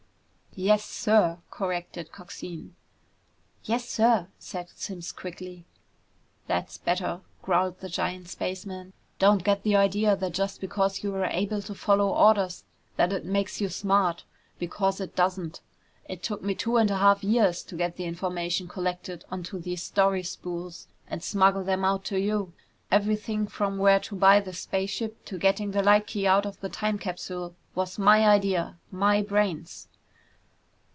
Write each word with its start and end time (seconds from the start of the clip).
"Yes, 0.53 0.83
sir!" 0.83 1.37
corrected 1.49 2.11
Coxine. 2.11 2.75
"Yes, 3.63 3.87
sir," 3.87 4.27
said 4.37 4.67
Simms 4.75 5.13
quickly. 5.13 5.65
"That's 6.45 6.77
better," 6.77 7.21
growled 7.41 7.79
the 7.79 7.87
giant 7.87 8.27
spaceman. 8.27 8.91
"Don't 9.17 9.45
get 9.45 9.63
the 9.63 9.77
idea 9.77 10.13
that 10.17 10.33
just 10.33 10.59
because 10.59 11.05
you 11.05 11.11
were 11.13 11.23
able 11.23 11.61
to 11.61 11.73
follow 11.73 12.09
orders 12.09 12.65
that 12.97 13.13
it 13.13 13.23
makes 13.23 13.61
you 13.61 13.69
smart. 13.69 14.25
Because 14.59 14.99
it 14.99 15.15
doesn't! 15.15 15.61
It 16.09 16.21
took 16.21 16.41
me 16.41 16.53
two 16.53 16.75
and 16.75 16.91
a 16.91 16.97
half 16.97 17.23
years 17.23 17.63
to 17.63 17.77
get 17.77 17.95
the 17.95 18.03
information 18.03 18.67
collected 18.67 19.23
onto 19.31 19.57
these 19.57 19.81
story 19.81 20.21
spools 20.21 20.89
and 21.07 21.23
smuggle 21.23 21.63
them 21.63 21.85
out 21.85 22.03
to 22.05 22.19
you. 22.19 22.51
Everything, 22.91 23.47
from 23.47 23.77
where 23.77 24.01
to 24.01 24.17
buy 24.17 24.41
this 24.41 24.59
spaceship 24.59 25.23
to 25.25 25.37
getting 25.37 25.71
the 25.71 25.81
light 25.81 26.07
key 26.07 26.27
out 26.27 26.45
of 26.45 26.59
the 26.59 26.67
time 26.67 26.99
capsule, 26.99 27.55
was 27.73 27.97
my 27.97 28.27
idea! 28.27 28.77
My 28.91 29.21
brains!" 29.21 29.87